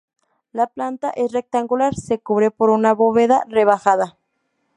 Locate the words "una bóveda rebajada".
2.71-4.17